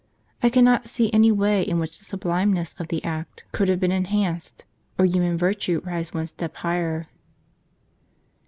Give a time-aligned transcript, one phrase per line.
[0.41, 3.79] I cannot see any way in which the sub limeness of the act could have
[3.79, 4.65] been enhanced,
[4.97, 7.05] or human virtue rise one step higher."